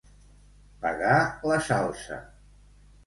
Pagar 0.85 1.19
la 1.51 1.59
salsa. 1.67 2.19